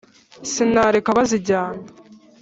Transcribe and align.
Sinareka 0.51 1.09
bazijyana! 1.17 1.81